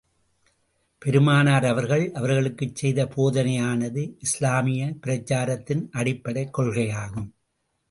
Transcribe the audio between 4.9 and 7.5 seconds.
பிரச்சாரத்தின் அடிப்படைக் கொள்கைகளாகும்.